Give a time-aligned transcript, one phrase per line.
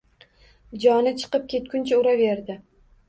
[0.85, 2.57] Joni chiqib ketguncha uraverdi!..